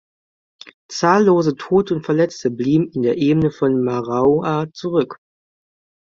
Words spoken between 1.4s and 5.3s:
Tote und Verletzte blieben in der Ebene von Maroua zurück.